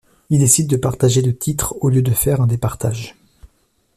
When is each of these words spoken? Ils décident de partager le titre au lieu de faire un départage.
Ils 0.31 0.39
décident 0.39 0.67
de 0.67 0.81
partager 0.81 1.21
le 1.21 1.37
titre 1.37 1.75
au 1.81 1.89
lieu 1.89 2.01
de 2.01 2.09
faire 2.09 2.41
un 2.41 2.47
départage. 2.47 3.15